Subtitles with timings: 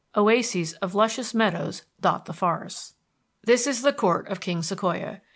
[0.17, 2.95] Oases of luscious meadows dot the forests.
[3.43, 5.21] This is the Court of King Sequoia.